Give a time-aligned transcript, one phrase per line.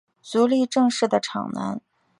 [0.23, 1.79] 足利政氏的长男。